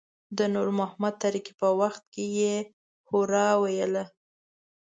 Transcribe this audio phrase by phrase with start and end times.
[0.37, 2.55] د نور محمد تره کي په وخت کې يې
[3.09, 4.03] هورا ویله.